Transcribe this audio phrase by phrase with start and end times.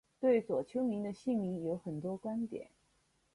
[0.19, 2.71] 对左丘明的姓名有很多观点。